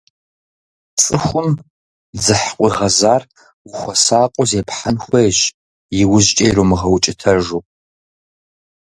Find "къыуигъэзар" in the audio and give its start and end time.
2.57-3.21